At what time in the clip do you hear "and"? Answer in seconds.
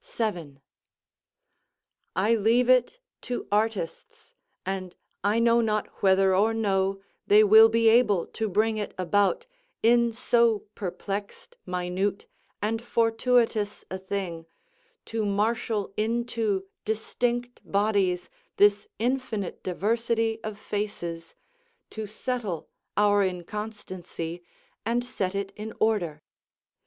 4.65-4.95, 12.63-12.81, 24.83-25.05